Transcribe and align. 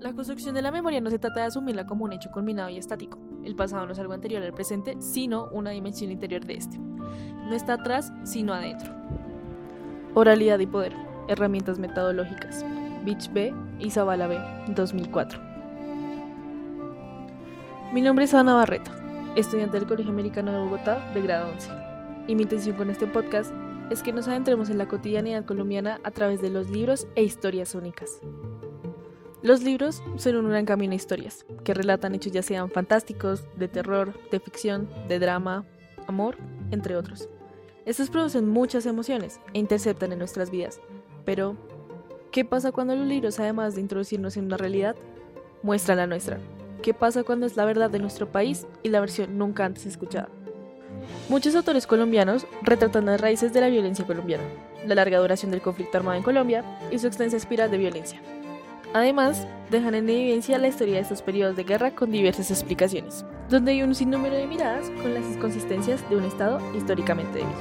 La 0.00 0.14
construcción 0.14 0.54
de 0.54 0.62
la 0.62 0.72
memoria 0.72 0.98
no 1.02 1.10
se 1.10 1.18
trata 1.18 1.40
de 1.40 1.46
asumirla 1.48 1.86
como 1.86 2.06
un 2.06 2.14
hecho 2.14 2.30
culminado 2.30 2.70
y 2.70 2.78
estático. 2.78 3.18
El 3.44 3.54
pasado 3.54 3.84
no 3.84 3.92
es 3.92 3.98
algo 3.98 4.14
anterior 4.14 4.42
al 4.42 4.54
presente, 4.54 4.96
sino 4.98 5.48
una 5.52 5.70
dimensión 5.70 6.10
interior 6.10 6.46
de 6.46 6.54
este. 6.54 6.78
No 6.78 7.52
está 7.52 7.74
atrás, 7.74 8.10
sino 8.24 8.54
adentro. 8.54 8.90
Oralidad 10.14 10.58
y 10.58 10.66
poder. 10.66 10.94
Herramientas 11.28 11.78
metodológicas. 11.78 12.64
Beach 13.04 13.30
B 13.30 13.52
y 13.78 13.90
Zavala 13.90 14.26
B, 14.26 14.38
2004. 14.68 15.38
Mi 17.92 18.00
nombre 18.00 18.24
es 18.24 18.32
Ana 18.32 18.54
Barreto, 18.54 18.90
estudiante 19.36 19.78
del 19.78 19.86
Colegio 19.86 20.12
Americano 20.12 20.50
de 20.50 20.60
Bogotá 20.60 21.12
de 21.12 21.20
grado 21.20 21.52
11. 21.52 21.70
Y 22.26 22.36
mi 22.36 22.44
intención 22.44 22.74
con 22.76 22.88
este 22.88 23.06
podcast 23.06 23.52
es 23.90 24.02
que 24.02 24.14
nos 24.14 24.28
adentremos 24.28 24.70
en 24.70 24.78
la 24.78 24.88
cotidianidad 24.88 25.44
colombiana 25.44 26.00
a 26.04 26.10
través 26.10 26.40
de 26.40 26.48
los 26.48 26.70
libros 26.70 27.06
e 27.16 27.22
historias 27.22 27.74
únicas. 27.74 28.22
Los 29.42 29.62
libros 29.62 30.02
son 30.16 30.36
un 30.36 30.50
gran 30.50 30.66
camino 30.66 30.90
de 30.90 30.96
historias, 30.96 31.46
que 31.64 31.72
relatan 31.72 32.14
hechos 32.14 32.32
ya 32.32 32.42
sean 32.42 32.70
fantásticos, 32.70 33.44
de 33.56 33.68
terror, 33.68 34.12
de 34.30 34.38
ficción, 34.38 34.86
de 35.08 35.18
drama, 35.18 35.64
amor, 36.06 36.36
entre 36.70 36.94
otros. 36.94 37.26
Estos 37.86 38.10
producen 38.10 38.46
muchas 38.46 38.84
emociones 38.84 39.40
e 39.54 39.58
interceptan 39.58 40.12
en 40.12 40.18
nuestras 40.18 40.50
vidas. 40.50 40.82
Pero, 41.24 41.56
¿qué 42.30 42.44
pasa 42.44 42.70
cuando 42.70 42.94
los 42.94 43.06
libros, 43.06 43.40
además 43.40 43.74
de 43.74 43.80
introducirnos 43.80 44.36
en 44.36 44.44
una 44.44 44.58
realidad, 44.58 44.94
muestran 45.62 45.96
la 45.96 46.06
nuestra? 46.06 46.38
¿Qué 46.82 46.92
pasa 46.92 47.24
cuando 47.24 47.46
es 47.46 47.56
la 47.56 47.64
verdad 47.64 47.88
de 47.88 47.98
nuestro 47.98 48.30
país 48.30 48.66
y 48.82 48.90
la 48.90 49.00
versión 49.00 49.38
nunca 49.38 49.64
antes 49.64 49.86
escuchada? 49.86 50.28
Muchos 51.30 51.54
autores 51.54 51.86
colombianos 51.86 52.46
retratan 52.60 53.06
las 53.06 53.18
raíces 53.18 53.54
de 53.54 53.62
la 53.62 53.68
violencia 53.68 54.06
colombiana, 54.06 54.44
la 54.86 54.94
larga 54.94 55.18
duración 55.18 55.50
del 55.50 55.62
conflicto 55.62 55.96
armado 55.96 56.18
en 56.18 56.22
Colombia 56.22 56.62
y 56.90 56.98
su 56.98 57.06
extensa 57.06 57.38
espiral 57.38 57.70
de 57.70 57.78
violencia. 57.78 58.20
Además, 58.92 59.46
dejan 59.70 59.94
en 59.94 60.08
evidencia 60.08 60.58
la 60.58 60.66
historia 60.66 60.94
de 60.94 61.00
estos 61.00 61.22
periodos 61.22 61.54
de 61.54 61.62
guerra 61.62 61.92
con 61.92 62.10
diversas 62.10 62.50
explicaciones, 62.50 63.24
donde 63.48 63.72
hay 63.72 63.82
un 63.82 63.94
sinnúmero 63.94 64.34
de 64.34 64.48
miradas 64.48 64.90
con 65.02 65.14
las 65.14 65.24
inconsistencias 65.24 66.08
de 66.10 66.16
un 66.16 66.24
Estado 66.24 66.58
históricamente 66.76 67.38
débil. 67.38 67.54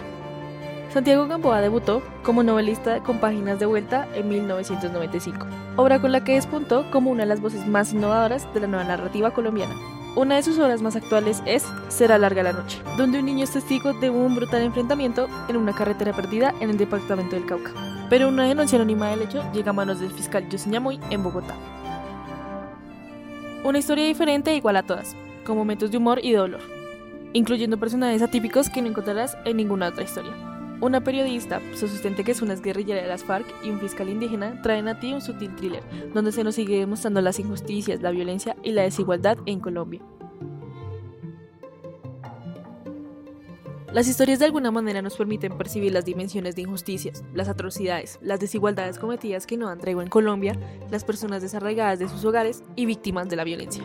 Santiago 0.92 1.28
Gamboa 1.28 1.62
debutó 1.62 2.02
como 2.24 2.42
novelista 2.42 3.04
con 3.04 3.20
Páginas 3.20 3.60
de 3.60 3.68
Vuelta 3.68 4.08
en 4.16 4.28
1995, 4.28 5.46
obra 5.76 6.02
con 6.02 6.12
la 6.12 6.24
que 6.24 6.34
despuntó 6.34 6.90
como 6.90 7.12
una 7.12 7.24
de 7.24 7.30
las 7.30 7.42
voces 7.42 7.68
más 7.68 7.94
innovadoras 7.94 8.52
de 8.56 8.62
la 8.62 8.68
nueva 8.68 8.86
narrativa 8.86 9.32
colombiana. 9.32 9.76
Una 10.16 10.36
de 10.36 10.44
sus 10.44 10.58
obras 10.58 10.82
más 10.82 10.96
actuales 10.96 11.44
es 11.46 11.64
Será 11.90 12.18
larga 12.18 12.42
la 12.42 12.54
noche, 12.54 12.82
donde 12.98 13.20
un 13.20 13.26
niño 13.26 13.44
es 13.44 13.52
testigo 13.52 13.94
de 13.94 14.10
un 14.10 14.36
brutal 14.36 14.64
enfrentamiento 14.64 15.28
en 15.48 15.58
una 15.58 15.74
carretera 15.74 16.12
perdida 16.12 16.56
en 16.60 16.72
el 16.72 16.78
departamento 16.80 17.36
del 17.36 17.46
Cauca 17.46 17.99
pero 18.10 18.28
una 18.28 18.46
denuncia 18.46 18.78
anónima 18.78 19.10
del 19.10 19.22
hecho 19.22 19.44
llega 19.54 19.70
a 19.70 19.74
manos 19.74 20.00
del 20.00 20.12
fiscal 20.12 20.50
Yosin 20.50 20.76
en 21.10 21.24
Bogotá. 21.24 21.56
Una 23.64 23.78
historia 23.78 24.06
diferente 24.06 24.52
e 24.52 24.56
igual 24.56 24.78
a 24.78 24.84
todas, 24.84 25.16
con 25.46 25.58
momentos 25.58 25.92
de 25.92 25.98
humor 25.98 26.20
y 26.24 26.32
dolor, 26.32 26.62
incluyendo 27.34 27.78
personajes 27.78 28.22
atípicos 28.22 28.70
que 28.70 28.82
no 28.82 28.88
encontrarás 28.88 29.38
en 29.46 29.58
ninguna 29.58 29.90
otra 29.90 30.04
historia. 30.04 30.34
Una 30.82 31.02
periodista, 31.04 31.62
su 31.76 31.88
que 32.24 32.32
es 32.32 32.42
una 32.42 32.56
guerrillera 32.56 33.02
de 33.02 33.08
las 33.08 33.26
FARC 33.26 33.46
y 33.64 33.70
un 33.70 33.82
fiscal 33.82 34.08
indígena 34.08 34.62
traen 34.62 34.88
a 34.88 34.98
ti 35.00 35.14
un 35.14 35.22
sutil 35.22 35.54
thriller, 35.56 35.84
donde 36.14 36.32
se 36.32 36.44
nos 36.46 36.56
sigue 36.56 36.80
demostrando 36.80 37.22
las 37.22 37.38
injusticias, 37.38 38.02
la 38.02 38.12
violencia 38.12 38.56
y 38.64 38.72
la 38.72 38.84
desigualdad 38.84 39.38
en 39.46 39.60
Colombia. 39.60 40.02
Las 43.94 44.08
historias 44.08 44.38
de 44.38 44.46
alguna 44.46 44.70
manera 44.70 45.02
nos 45.02 45.18
permiten 45.18 45.58
percibir 45.58 45.92
las 45.92 46.06
dimensiones 46.06 46.56
de 46.56 46.62
injusticias, 46.62 47.24
las 47.34 47.50
atrocidades, 47.50 48.20
las 48.22 48.40
desigualdades 48.40 49.00
cometidas 49.00 49.48
que 49.48 49.58
no 49.58 49.68
han 49.68 49.80
tregua 49.80 50.04
en 50.04 50.10
Colombia, 50.10 50.56
las 50.92 51.04
personas 51.04 51.42
desarraigadas 51.42 51.98
de 51.98 52.08
sus 52.08 52.24
hogares 52.24 52.64
y 52.76 52.86
víctimas 52.86 53.30
de 53.30 53.36
la 53.36 53.44
violencia. 53.44 53.84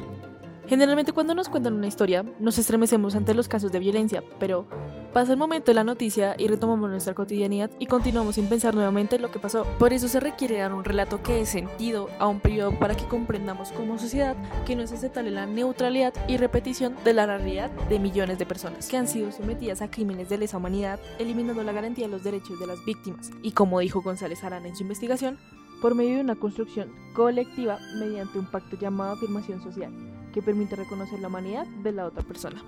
Generalmente 0.67 1.13
cuando 1.13 1.35
nos 1.35 1.49
cuentan 1.49 1.73
una 1.73 1.87
historia, 1.87 2.23
nos 2.39 2.59
estremecemos 2.59 3.15
ante 3.15 3.33
los 3.33 3.49
casos 3.49 3.73
de 3.73 3.79
violencia, 3.79 4.23
pero 4.39 4.67
pasa 5.15 5.33
el 5.33 5.39
momento 5.39 5.71
de 5.71 5.77
la 5.77 5.85
noticia 5.85 6.35
y 6.37 6.49
retomamos 6.49 6.91
nuestra 6.91 7.15
cotidianidad 7.15 7.71
y 7.79 7.87
continuamos 7.87 8.35
sin 8.35 8.49
pensar 8.49 8.75
nuevamente 8.75 9.21
lo 9.21 9.31
que 9.31 9.39
pasó. 9.39 9.65
Por 9.79 9.93
eso 9.93 10.09
se 10.09 10.19
requiere 10.19 10.59
dar 10.59 10.75
un 10.75 10.83
relato 10.83 11.23
que 11.23 11.35
dé 11.35 11.47
sentido 11.47 12.11
a 12.19 12.27
un 12.27 12.41
periodo 12.41 12.77
para 12.81 12.97
que 12.97 13.07
comprendamos 13.07 13.71
como 13.71 13.97
sociedad 13.97 14.37
que 14.67 14.75
no 14.75 14.83
es 14.83 14.91
aceptable 14.91 15.31
la 15.31 15.47
neutralidad 15.47 16.13
y 16.27 16.37
repetición 16.37 16.97
de 17.05 17.13
la 17.13 17.27
realidad 17.27 17.71
de 17.89 18.01
millones 18.01 18.41
de 18.41 18.47
personas 18.47 18.89
que 18.89 18.97
han 18.97 19.07
sido 19.07 19.31
sometidas 19.31 19.83
a 19.83 19.91
crímenes 19.91 20.29
de 20.29 20.39
lesa 20.39 20.57
humanidad, 20.57 20.99
eliminando 21.21 21.63
la 21.63 21.73
garantía 21.73 22.07
de 22.07 22.13
los 22.13 22.25
derechos 22.25 22.59
de 22.59 22.67
las 22.67 22.85
víctimas. 22.85 23.31
Y 23.41 23.53
como 23.53 23.79
dijo 23.79 24.03
González 24.03 24.43
Arana 24.43 24.67
en 24.67 24.75
su 24.75 24.83
investigación, 24.83 25.39
por 25.81 25.95
medio 25.95 26.17
de 26.17 26.23
una 26.23 26.35
construcción 26.35 26.93
colectiva 27.15 27.79
mediante 28.01 28.37
un 28.37 28.51
pacto 28.51 28.77
llamado 28.77 29.13
afirmación 29.13 29.63
social 29.63 29.93
que 30.33 30.43
permite 30.43 30.75
reconocer 30.75 31.21
la 31.21 31.29
humanidad 31.29 31.67
de 31.85 31.93
la 31.93 32.07
otra 32.07 32.25
persona. 32.25 32.61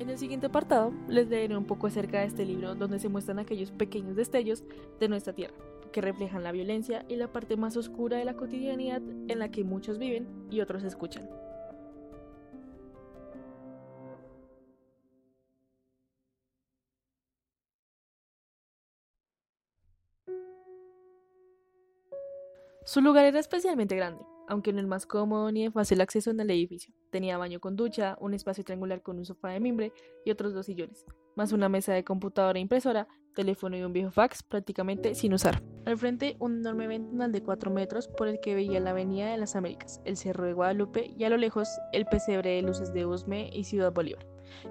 En 0.00 0.10
el 0.10 0.18
siguiente 0.18 0.46
apartado 0.46 0.92
les 1.08 1.28
leeré 1.28 1.56
un 1.56 1.66
poco 1.66 1.86
acerca 1.86 2.20
de 2.20 2.26
este 2.26 2.44
libro 2.44 2.74
donde 2.74 2.98
se 2.98 3.08
muestran 3.08 3.38
aquellos 3.38 3.70
pequeños 3.70 4.16
destellos 4.16 4.64
de 4.98 5.08
nuestra 5.08 5.32
tierra, 5.32 5.54
que 5.92 6.00
reflejan 6.00 6.42
la 6.42 6.52
violencia 6.52 7.04
y 7.08 7.16
la 7.16 7.32
parte 7.32 7.56
más 7.56 7.76
oscura 7.76 8.16
de 8.16 8.24
la 8.24 8.34
cotidianidad 8.34 9.02
en 9.28 9.38
la 9.38 9.50
que 9.50 9.62
muchos 9.62 9.98
viven 9.98 10.26
y 10.50 10.60
otros 10.60 10.82
escuchan. 10.82 11.28
Su 22.86 23.00
lugar 23.00 23.24
era 23.24 23.40
especialmente 23.40 23.96
grande, 23.96 24.26
aunque 24.46 24.70
no 24.74 24.78
el 24.78 24.86
más 24.86 25.06
cómodo 25.06 25.50
ni 25.50 25.64
de 25.64 25.70
fácil 25.70 26.02
acceso 26.02 26.30
en 26.30 26.40
el 26.40 26.50
edificio. 26.50 26.92
Tenía 27.10 27.38
baño 27.38 27.58
con 27.58 27.76
ducha, 27.76 28.18
un 28.20 28.34
espacio 28.34 28.62
triangular 28.62 29.00
con 29.00 29.16
un 29.16 29.24
sofá 29.24 29.48
de 29.48 29.60
mimbre 29.60 29.90
y 30.22 30.30
otros 30.30 30.52
dos 30.52 30.66
sillones, 30.66 31.06
más 31.34 31.52
una 31.52 31.70
mesa 31.70 31.94
de 31.94 32.04
computadora 32.04 32.58
e 32.58 32.62
impresora, 32.62 33.08
teléfono 33.34 33.74
y 33.78 33.82
un 33.82 33.94
viejo 33.94 34.10
fax 34.10 34.42
prácticamente 34.42 35.14
sin 35.14 35.32
usar. 35.32 35.62
Al 35.86 35.96
frente, 35.96 36.36
un 36.40 36.58
enorme 36.58 36.86
ventanal 36.86 37.32
de 37.32 37.42
4 37.42 37.70
metros 37.70 38.06
por 38.06 38.28
el 38.28 38.38
que 38.40 38.54
veía 38.54 38.80
la 38.80 38.90
Avenida 38.90 39.30
de 39.30 39.38
las 39.38 39.56
Américas, 39.56 40.02
el 40.04 40.18
Cerro 40.18 40.44
de 40.44 40.52
Guadalupe 40.52 41.14
y 41.16 41.24
a 41.24 41.30
lo 41.30 41.38
lejos 41.38 41.68
el 41.92 42.04
pesebre 42.04 42.50
de 42.50 42.62
luces 42.62 42.92
de 42.92 43.06
Usme 43.06 43.48
y 43.50 43.64
Ciudad 43.64 43.94
Bolívar, 43.94 44.26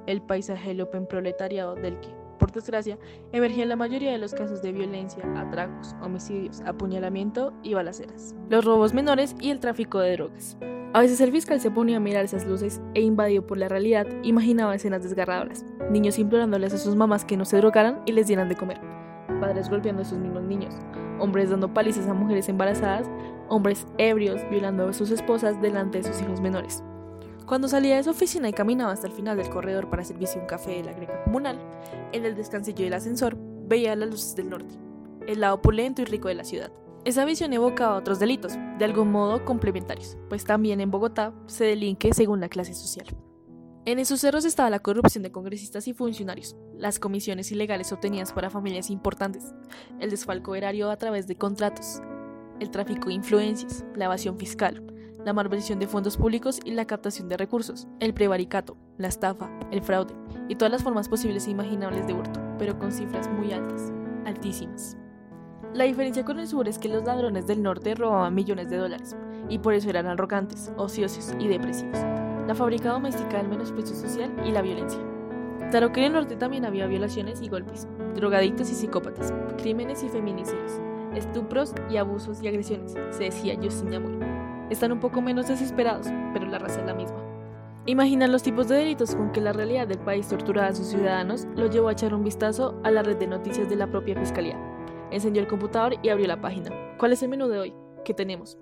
el 0.05 0.21
paisaje 0.21 0.69
del 0.69 0.81
Open 0.81 1.07
Proletariado 1.07 1.73
del 1.73 1.99
que, 1.99 2.22
desgracia, 2.53 2.97
emergían 3.31 3.69
la 3.69 3.75
mayoría 3.75 4.11
de 4.11 4.17
los 4.17 4.33
casos 4.33 4.61
de 4.61 4.71
violencia, 4.71 5.23
atracos, 5.35 5.95
homicidios, 6.01 6.61
apuñalamiento 6.61 7.53
y 7.63 7.73
balaceras, 7.73 8.35
los 8.49 8.63
robos 8.63 8.93
menores 8.93 9.35
y 9.39 9.49
el 9.49 9.59
tráfico 9.59 9.99
de 9.99 10.13
drogas. 10.13 10.57
A 10.93 11.01
veces 11.01 11.19
el 11.21 11.31
fiscal 11.31 11.59
se 11.59 11.71
ponía 11.71 11.97
a 11.97 11.99
mirar 11.99 12.25
esas 12.25 12.45
luces 12.45 12.79
e 12.93 13.01
invadido 13.01 13.47
por 13.47 13.57
la 13.57 13.67
realidad, 13.67 14.05
imaginaba 14.21 14.75
escenas 14.75 15.01
desgarradoras, 15.01 15.65
niños 15.89 16.19
implorándoles 16.19 16.73
a 16.73 16.77
sus 16.77 16.95
mamás 16.95 17.25
que 17.25 17.35
no 17.35 17.45
se 17.45 17.57
drogaran 17.57 18.01
y 18.05 18.11
les 18.11 18.27
dieran 18.27 18.47
de 18.47 18.55
comer, 18.55 18.79
padres 19.39 19.69
golpeando 19.69 20.03
a 20.03 20.05
sus 20.05 20.19
mismos 20.19 20.43
niños, 20.43 20.75
hombres 21.19 21.49
dando 21.49 21.73
palizas 21.73 22.07
a 22.07 22.13
mujeres 22.13 22.47
embarazadas, 22.47 23.09
hombres 23.49 23.87
ebrios 23.97 24.41
violando 24.51 24.89
a 24.89 24.93
sus 24.93 25.09
esposas 25.09 25.59
delante 25.61 25.97
de 25.97 26.03
sus 26.03 26.21
hijos 26.21 26.41
menores. 26.41 26.83
Cuando 27.45 27.67
salía 27.67 27.97
de 27.97 28.03
su 28.03 28.11
oficina 28.11 28.47
y 28.47 28.53
caminaba 28.53 28.93
hasta 28.93 29.07
el 29.07 29.13
final 29.13 29.35
del 29.35 29.49
corredor 29.49 29.89
para 29.89 30.05
servirse 30.05 30.39
un 30.39 30.45
café 30.45 30.71
de 30.71 30.83
la 30.83 30.93
greca 30.93 31.23
comunal, 31.25 31.59
en 32.13 32.25
el 32.25 32.35
descansillo 32.35 32.85
del 32.85 32.93
ascensor 32.93 33.37
veía 33.67 33.95
las 33.95 34.09
luces 34.09 34.35
del 34.35 34.49
norte, 34.49 34.75
el 35.27 35.41
lado 35.41 35.55
opulento 35.55 36.01
y 36.01 36.05
rico 36.05 36.29
de 36.29 36.35
la 36.35 36.45
ciudad. 36.45 36.71
Esa 37.03 37.25
visión 37.25 37.51
evocaba 37.51 37.97
otros 37.97 38.19
delitos, 38.19 38.53
de 38.79 38.85
algún 38.85 39.11
modo 39.11 39.43
complementarios, 39.43 40.17
pues 40.29 40.45
también 40.45 40.79
en 40.79 40.89
Bogotá 40.89 41.33
se 41.47 41.65
delinque 41.65 42.13
según 42.13 42.39
la 42.39 42.47
clase 42.47 42.73
social. 42.73 43.07
En 43.85 43.99
esos 43.99 44.21
cerros 44.21 44.45
estaba 44.45 44.69
la 44.69 44.79
corrupción 44.79 45.23
de 45.23 45.33
congresistas 45.33 45.89
y 45.89 45.93
funcionarios, 45.93 46.55
las 46.77 46.99
comisiones 46.99 47.51
ilegales 47.51 47.91
obtenidas 47.91 48.31
para 48.31 48.49
familias 48.49 48.89
importantes, 48.89 49.53
el 49.99 50.09
desfalco 50.09 50.55
erario 50.55 50.89
a 50.89 50.95
través 50.95 51.27
de 51.27 51.35
contratos, 51.35 52.01
el 52.61 52.71
tráfico 52.71 53.09
de 53.09 53.15
influencias, 53.15 53.83
la 53.95 54.05
evasión 54.05 54.39
fiscal, 54.39 54.92
la 55.25 55.33
malversión 55.33 55.79
de 55.79 55.87
fondos 55.87 56.17
públicos 56.17 56.59
y 56.63 56.71
la 56.71 56.85
captación 56.85 57.29
de 57.29 57.37
recursos, 57.37 57.87
el 57.99 58.13
prevaricato, 58.13 58.77
la 58.97 59.07
estafa, 59.07 59.49
el 59.71 59.81
fraude 59.81 60.13
y 60.49 60.55
todas 60.55 60.71
las 60.71 60.83
formas 60.83 61.07
posibles 61.07 61.47
e 61.47 61.51
imaginables 61.51 62.05
de 62.07 62.13
hurto, 62.13 62.41
pero 62.59 62.77
con 62.77 62.91
cifras 62.91 63.29
muy 63.29 63.53
altas, 63.53 63.91
altísimas. 64.25 64.97
La 65.73 65.85
diferencia 65.85 66.25
con 66.25 66.39
el 66.39 66.47
sur 66.47 66.67
es 66.67 66.77
que 66.77 66.89
los 66.89 67.03
ladrones 67.03 67.47
del 67.47 67.63
norte 67.63 67.95
robaban 67.95 68.35
millones 68.35 68.69
de 68.69 68.77
dólares, 68.77 69.15
y 69.49 69.59
por 69.59 69.73
eso 69.73 69.89
eran 69.89 70.07
arrogantes, 70.07 70.71
ociosos 70.77 71.33
y 71.39 71.47
depresivos. 71.47 71.97
La 72.47 72.55
fábrica 72.55 72.89
doméstica 72.89 73.37
del 73.37 73.47
menosprecio 73.47 73.95
social 73.95 74.31
y 74.45 74.51
la 74.51 74.61
violencia. 74.61 74.99
Claro 75.71 75.91
que 75.91 76.01
en 76.01 76.07
el 76.07 76.13
norte 76.13 76.35
también 76.35 76.65
había 76.65 76.85
violaciones 76.85 77.41
y 77.41 77.49
golpes, 77.49 77.87
drogadictos 78.13 78.69
y 78.69 78.75
psicópatas, 78.75 79.33
crímenes 79.57 80.03
y 80.03 80.09
feminicidios, 80.09 80.79
estupros 81.15 81.73
y 81.89 81.97
abusos 81.97 82.41
y 82.41 82.47
agresiones, 82.47 82.95
se 83.11 83.23
decía 83.23 83.57
Justin 83.61 83.91
Yamuy 83.91 84.52
están 84.69 84.91
un 84.91 84.99
poco 84.99 85.21
menos 85.21 85.47
desesperados, 85.47 86.07
pero 86.33 86.45
la 86.45 86.59
raza 86.59 86.79
es 86.81 86.85
la 86.85 86.93
misma. 86.93 87.17
Imaginan 87.85 88.31
los 88.31 88.43
tipos 88.43 88.69
de 88.69 88.77
delitos 88.77 89.13
con 89.13 89.31
que 89.33 89.41
la 89.41 89.51
realidad 89.51 89.87
del 89.87 89.99
país 89.99 90.27
torturaba 90.29 90.69
a 90.69 90.75
sus 90.75 90.87
ciudadanos 90.87 91.47
lo 91.55 91.69
llevó 91.69 91.89
a 91.89 91.91
echar 91.91 92.13
un 92.13 92.23
vistazo 92.23 92.79
a 92.83 92.91
la 92.91 93.03
red 93.03 93.17
de 93.17 93.27
noticias 93.27 93.69
de 93.69 93.75
la 93.75 93.87
propia 93.87 94.17
fiscalía. 94.17 94.57
Encendió 95.11 95.41
el 95.41 95.49
computador 95.49 95.95
y 96.01 96.09
abrió 96.09 96.27
la 96.27 96.39
página. 96.39 96.71
¿Cuál 96.97 97.11
es 97.11 97.21
el 97.23 97.29
menú 97.29 97.49
de 97.49 97.59
hoy? 97.59 97.73
¿Qué 98.05 98.13
tenemos? 98.13 98.57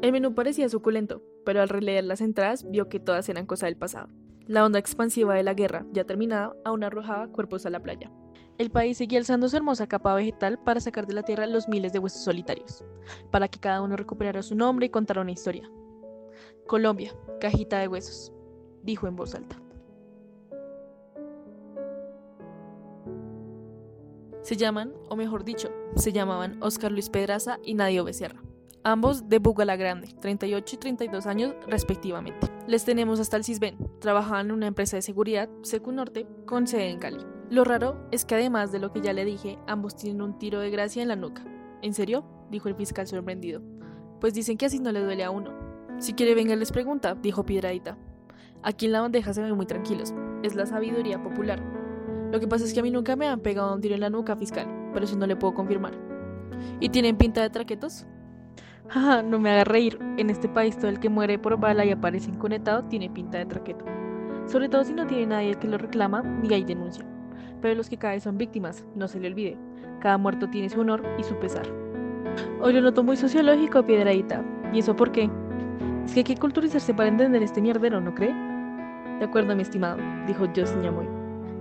El 0.00 0.12
menú 0.12 0.34
parecía 0.34 0.68
suculento, 0.68 1.22
pero 1.44 1.60
al 1.60 1.68
releer 1.68 2.04
las 2.04 2.20
entradas 2.20 2.64
vio 2.70 2.88
que 2.88 3.00
todas 3.00 3.28
eran 3.28 3.46
cosa 3.46 3.66
del 3.66 3.76
pasado. 3.76 4.08
La 4.46 4.64
onda 4.64 4.78
expansiva 4.78 5.34
de 5.34 5.42
la 5.42 5.52
guerra, 5.52 5.84
ya 5.92 6.04
terminada, 6.04 6.54
aún 6.64 6.84
arrojaba 6.84 7.28
cuerpos 7.28 7.66
a 7.66 7.70
la 7.70 7.82
playa. 7.82 8.10
El 8.58 8.70
país 8.72 8.98
seguía 8.98 9.20
alzando 9.20 9.48
su 9.48 9.56
hermosa 9.56 9.86
capa 9.86 10.14
vegetal 10.14 10.58
para 10.58 10.80
sacar 10.80 11.06
de 11.06 11.14
la 11.14 11.22
tierra 11.22 11.46
los 11.46 11.68
miles 11.68 11.92
de 11.92 12.00
huesos 12.00 12.24
solitarios, 12.24 12.84
para 13.30 13.46
que 13.46 13.60
cada 13.60 13.80
uno 13.82 13.96
recuperara 13.96 14.42
su 14.42 14.56
nombre 14.56 14.86
y 14.86 14.90
contara 14.90 15.20
una 15.20 15.30
historia. 15.30 15.70
Colombia, 16.66 17.14
cajita 17.40 17.78
de 17.78 17.86
huesos, 17.86 18.32
dijo 18.82 19.06
en 19.06 19.14
voz 19.14 19.36
alta. 19.36 19.56
Se 24.42 24.56
llaman, 24.56 24.92
o 25.08 25.14
mejor 25.14 25.44
dicho, 25.44 25.70
se 25.94 26.12
llamaban 26.12 26.60
Óscar 26.60 26.90
Luis 26.90 27.10
Pedraza 27.10 27.58
y 27.62 27.74
Nadio 27.74 28.02
Becerra, 28.02 28.42
ambos 28.82 29.28
de 29.28 29.38
Bugala 29.38 29.76
Grande, 29.76 30.08
38 30.20 30.74
y 30.74 30.78
32 30.78 31.26
años 31.26 31.54
respectivamente. 31.68 32.48
Les 32.66 32.84
tenemos 32.84 33.20
hasta 33.20 33.36
el 33.36 33.44
CISBEN, 33.44 33.78
trabajaban 34.00 34.46
en 34.46 34.52
una 34.52 34.66
empresa 34.66 34.96
de 34.96 35.02
seguridad, 35.02 35.48
Secunorte, 35.62 36.26
con 36.44 36.66
sede 36.66 36.90
en 36.90 36.98
Cali. 36.98 37.37
Lo 37.50 37.64
raro 37.64 37.96
es 38.10 38.26
que 38.26 38.34
además 38.34 38.72
de 38.72 38.78
lo 38.78 38.92
que 38.92 39.00
ya 39.00 39.14
le 39.14 39.24
dije, 39.24 39.58
ambos 39.66 39.96
tienen 39.96 40.20
un 40.20 40.38
tiro 40.38 40.60
de 40.60 40.70
gracia 40.70 41.00
en 41.00 41.08
la 41.08 41.16
nuca. 41.16 41.42
¿En 41.80 41.94
serio? 41.94 42.24
dijo 42.50 42.68
el 42.68 42.74
fiscal 42.74 43.06
sorprendido. 43.06 43.62
Pues 44.20 44.34
dicen 44.34 44.58
que 44.58 44.66
así 44.66 44.80
no 44.80 44.92
le 44.92 45.00
duele 45.00 45.24
a 45.24 45.30
uno. 45.30 45.52
Si 45.98 46.12
quiere 46.12 46.34
venga 46.34 46.54
les 46.56 46.72
pregunta, 46.72 47.14
dijo 47.14 47.46
Piedradita. 47.46 47.96
Aquí 48.62 48.86
en 48.86 48.92
la 48.92 49.00
bandeja 49.00 49.32
se 49.32 49.42
ven 49.42 49.56
muy 49.56 49.64
tranquilos. 49.64 50.12
Es 50.42 50.54
la 50.56 50.66
sabiduría 50.66 51.22
popular. 51.22 51.62
Lo 52.30 52.38
que 52.38 52.46
pasa 52.46 52.66
es 52.66 52.74
que 52.74 52.80
a 52.80 52.82
mí 52.82 52.90
nunca 52.90 53.16
me 53.16 53.26
han 53.26 53.40
pegado 53.40 53.74
un 53.74 53.80
tiro 53.80 53.94
en 53.94 54.02
la 54.02 54.10
nuca, 54.10 54.36
fiscal, 54.36 54.66
pero 54.92 55.06
eso 55.06 55.16
no 55.16 55.26
le 55.26 55.36
puedo 55.36 55.54
confirmar. 55.54 55.94
¿Y 56.80 56.90
tienen 56.90 57.16
pinta 57.16 57.40
de 57.40 57.48
traquetos? 57.48 58.06
Jaja, 58.88 59.22
no 59.22 59.38
me 59.38 59.50
haga 59.50 59.64
reír. 59.64 59.98
En 60.18 60.28
este 60.28 60.50
país 60.50 60.76
todo 60.76 60.90
el 60.90 61.00
que 61.00 61.08
muere 61.08 61.38
por 61.38 61.58
bala 61.58 61.86
y 61.86 61.92
aparece 61.92 62.30
inconectado 62.30 62.84
tiene 62.84 63.08
pinta 63.08 63.38
de 63.38 63.46
traqueto. 63.46 63.86
Sobre 64.46 64.68
todo 64.68 64.84
si 64.84 64.92
no 64.92 65.06
tiene 65.06 65.26
nadie 65.26 65.54
que 65.54 65.68
lo 65.68 65.78
reclama 65.78 66.22
ni 66.22 66.52
hay 66.52 66.64
denuncia. 66.64 67.06
Pero 67.60 67.74
los 67.74 67.88
que 67.88 67.96
caen 67.96 68.20
son 68.20 68.38
víctimas, 68.38 68.84
no 68.94 69.08
se 69.08 69.20
le 69.20 69.28
olvide. 69.28 69.56
Cada 70.00 70.18
muerto 70.18 70.48
tiene 70.48 70.68
su 70.68 70.80
honor 70.80 71.02
y 71.18 71.24
su 71.24 71.34
pesar. 71.36 71.66
Hoy 72.60 72.72
lo 72.72 72.80
noto 72.80 73.02
muy 73.02 73.16
sociológico, 73.16 73.84
Piedradita. 73.84 74.44
¿Y 74.72 74.80
eso 74.80 74.94
por 74.94 75.12
qué? 75.12 75.30
Es 76.04 76.12
que 76.12 76.20
hay 76.20 76.24
que 76.24 76.36
culturizarse 76.36 76.94
para 76.94 77.08
entender 77.08 77.42
este 77.42 77.60
mierdero, 77.60 78.00
¿no 78.00 78.14
cree? 78.14 78.34
De 79.18 79.24
acuerdo, 79.24 79.54
mi 79.56 79.62
estimado, 79.62 79.98
dijo 80.26 80.46
Justin 80.54 80.82
Yamoy. 80.82 81.06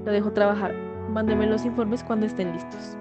Lo 0.06 0.12
dejo 0.12 0.32
trabajar. 0.32 0.74
Mándeme 1.10 1.48
los 1.48 1.66
informes 1.66 2.04
cuando 2.04 2.26
estén 2.26 2.54
listos. 2.54 2.98